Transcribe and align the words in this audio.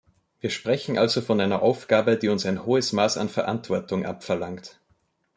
Wir 0.39 0.49
sprechen 0.49 0.97
also 0.97 1.21
von 1.21 1.39
einer 1.39 1.61
Aufgabe, 1.61 2.17
die 2.17 2.29
uns 2.29 2.47
ein 2.47 2.65
hohes 2.65 2.91
Maß 2.91 3.17
an 3.19 3.29
Verantwortung 3.29 4.03
abverlangt. 4.03 4.79